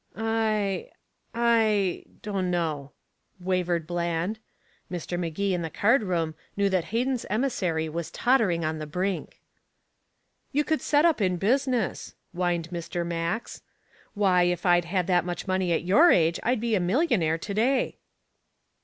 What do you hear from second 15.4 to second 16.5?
money at your age,